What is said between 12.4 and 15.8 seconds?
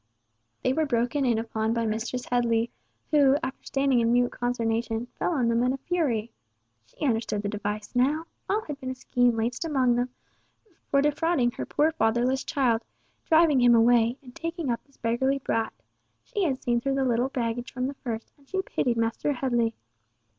child, driving him away, and taking up this beggarly brat.